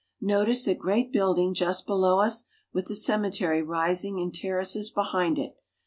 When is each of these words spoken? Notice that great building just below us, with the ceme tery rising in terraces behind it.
Notice 0.19 0.63
that 0.65 0.79
great 0.79 1.13
building 1.13 1.53
just 1.53 1.85
below 1.85 2.21
us, 2.21 2.45
with 2.73 2.85
the 2.87 2.95
ceme 2.95 3.29
tery 3.29 3.63
rising 3.63 4.17
in 4.17 4.31
terraces 4.31 4.89
behind 4.89 5.37
it. 5.37 5.61